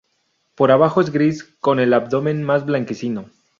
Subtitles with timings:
[0.55, 3.29] Por abajo es gris, con el abdomen más blanquecino.